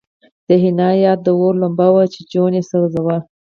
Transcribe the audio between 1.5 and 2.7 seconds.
لمبه وه چې جون یې